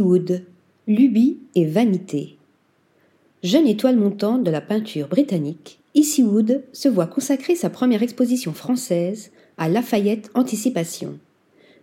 [0.00, 0.44] Wood,
[0.86, 2.36] lubie et vanité.
[3.42, 8.52] Jeune étoile montante de la peinture britannique, Ici Wood se voit consacrer sa première exposition
[8.52, 11.18] française à Lafayette Anticipation.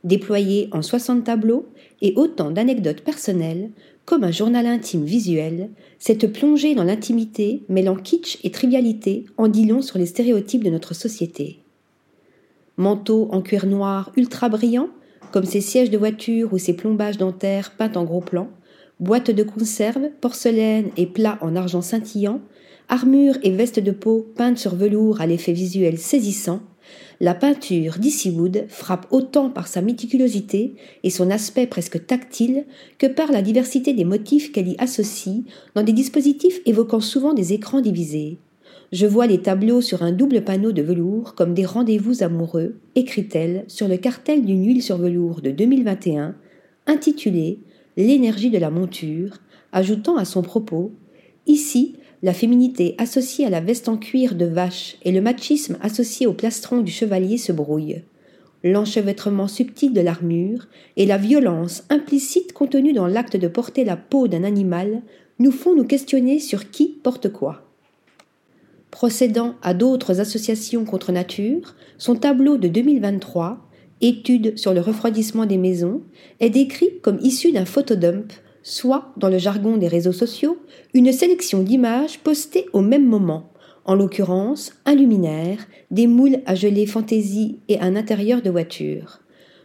[0.04, 1.68] Déployée en 60 tableaux
[2.02, 3.72] et autant d'anecdotes personnelles,
[4.06, 9.66] comme un journal intime visuel, cette plongée dans l'intimité mêlant kitsch et trivialité en dit
[9.66, 11.60] long sur les stéréotypes de notre société.
[12.78, 14.90] Manteau en cuir noir ultra brillant,
[15.36, 18.48] comme ses sièges de voiture ou ses plombages dentaires peints en gros plan,
[19.02, 22.40] boîtes de conserve, porcelaine et plats en argent scintillant,
[22.88, 26.62] armure et veste de peau peintes sur velours à l'effet visuel saisissant,
[27.20, 32.64] la peinture d'Easywood frappe autant par sa méticulosité et son aspect presque tactile
[32.98, 35.44] que par la diversité des motifs qu'elle y associe
[35.76, 38.38] dans des dispositifs évoquant souvent des écrans divisés.
[38.92, 43.66] Je vois les tableaux sur un double panneau de velours comme des rendez-vous amoureux, écrit-elle
[43.68, 46.36] sur le cartel d'une huile sur velours de 2021,
[46.88, 47.60] intitulé
[47.98, 49.38] L'énergie de la monture,
[49.72, 50.92] ajoutant à son propos
[51.48, 56.28] Ici, la féminité associée à la veste en cuir de vache et le machisme associé
[56.28, 58.02] au plastron du chevalier se brouillent.
[58.64, 64.28] L'enchevêtrement subtil de l'armure et la violence implicite contenue dans l'acte de porter la peau
[64.28, 65.04] d'un animal
[65.38, 67.65] nous font nous questionner sur qui porte quoi.
[68.96, 73.58] Procédant à d'autres associations contre nature, son tableau de 2023,
[74.00, 76.02] Étude sur le refroidissement des maisons,
[76.40, 78.32] est décrit comme issu d'un photodump
[78.64, 80.60] soit, dans le jargon des réseaux sociaux,
[80.94, 83.52] une sélection d'images postées au même moment,
[83.84, 89.20] en l'occurrence un luminaire, des moules à geler fantaisie et un intérieur de voiture.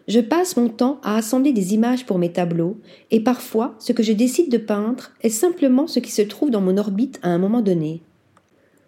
[0.08, 2.78] Je passe mon temps à assembler des images pour mes tableaux,
[3.12, 6.60] et parfois ce que je décide de peindre est simplement ce qui se trouve dans
[6.60, 8.02] mon orbite à un moment donné.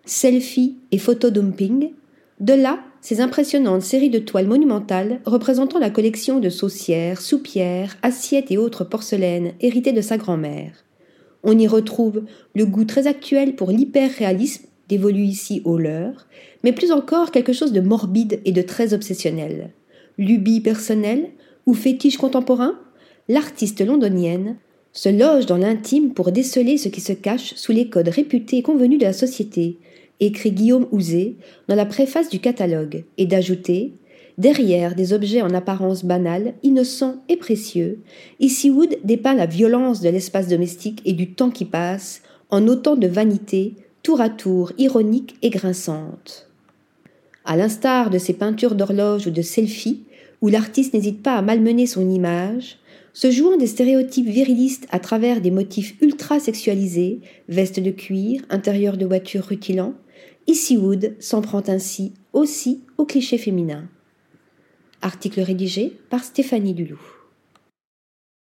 [0.05, 1.93] Selfie et photodumping,
[2.41, 8.51] de là ces impressionnantes séries de toiles monumentales représentant la collection de saucières, soupières, assiettes
[8.51, 10.85] et autres porcelaines héritées de sa grand-mère.
[11.45, 16.27] On y retrouve le goût très actuel pour l'hyper-réalisme dévolu ici au leur,
[16.65, 19.71] mais plus encore quelque chose de morbide et de très obsessionnel.
[20.19, 21.31] Lubie personnelle
[21.67, 22.79] ou fétiche contemporain,
[23.29, 24.57] l'artiste londonienne
[24.93, 28.63] se loge dans l'intime pour déceler ce qui se cache sous les codes réputés et
[28.63, 29.79] convenus de la société,
[30.21, 31.37] écrit Guillaume Houzé
[31.69, 33.95] dans la préface du catalogue, et d'ajouter
[34.39, 38.01] Derrière des objets en apparence banals, innocents et précieux,
[38.41, 43.07] Wood dépeint la violence de l'espace domestique et du temps qui passe, en autant de
[43.07, 46.49] vanité, tour à tour ironique et grinçante.
[47.45, 50.05] À l'instar de ses peintures d'horloge ou de selfie,
[50.43, 52.79] où l'artiste n'hésite pas à malmener son image,
[53.15, 58.97] se jouant des stéréotypes virilistes à travers des motifs ultra sexualisés, vestes de cuir, intérieur
[58.97, 59.95] de voiture rutilant,
[60.73, 63.89] Wood s'en prend ainsi aussi aux clichés féminins.
[65.01, 67.01] Article rédigé par Stéphanie Dulou.